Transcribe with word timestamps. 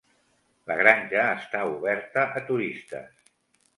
La 0.69 0.77
granja 0.79 1.27
està 1.35 1.61
oberta 1.75 2.25
a 2.41 2.43
turistes. 2.51 3.33